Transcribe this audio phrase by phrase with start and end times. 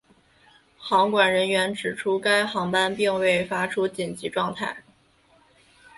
[0.79, 4.77] 航管人员指出该航班并未发出紧急状态。